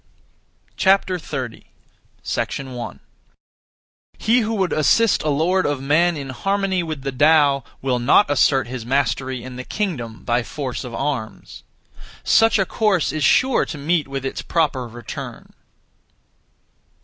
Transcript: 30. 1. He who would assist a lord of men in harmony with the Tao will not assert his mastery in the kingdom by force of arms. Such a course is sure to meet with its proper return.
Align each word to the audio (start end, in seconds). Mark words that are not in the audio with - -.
30. 0.83 1.65
1. 2.33 2.99
He 4.17 4.39
who 4.39 4.55
would 4.55 4.73
assist 4.73 5.21
a 5.21 5.29
lord 5.29 5.67
of 5.67 5.79
men 5.79 6.17
in 6.17 6.29
harmony 6.29 6.81
with 6.81 7.03
the 7.03 7.11
Tao 7.11 7.63
will 7.83 7.99
not 7.99 8.27
assert 8.27 8.65
his 8.65 8.83
mastery 8.83 9.43
in 9.43 9.57
the 9.57 9.63
kingdom 9.63 10.23
by 10.23 10.41
force 10.41 10.83
of 10.83 10.95
arms. 10.95 11.61
Such 12.23 12.57
a 12.57 12.65
course 12.65 13.11
is 13.11 13.23
sure 13.23 13.63
to 13.65 13.77
meet 13.77 14.07
with 14.07 14.25
its 14.25 14.41
proper 14.41 14.87
return. 14.87 15.53